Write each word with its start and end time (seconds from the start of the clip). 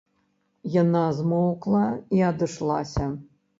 Яна 0.75 1.03
змоўкла 1.19 1.83
і 2.19 2.25
адышлася. 2.33 3.11